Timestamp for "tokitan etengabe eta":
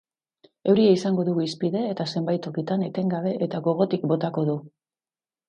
2.47-3.61